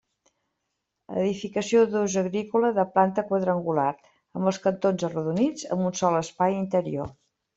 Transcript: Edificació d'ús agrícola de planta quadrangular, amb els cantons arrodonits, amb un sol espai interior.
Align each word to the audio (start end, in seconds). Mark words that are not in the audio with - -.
Edificació 1.23 1.81
d'ús 1.91 2.15
agrícola 2.21 2.71
de 2.79 2.85
planta 2.95 3.25
quadrangular, 3.29 3.91
amb 4.39 4.51
els 4.53 4.59
cantons 4.65 5.07
arrodonits, 5.09 5.67
amb 5.77 5.87
un 5.91 5.97
sol 6.03 6.21
espai 6.23 6.57
interior. 6.65 7.13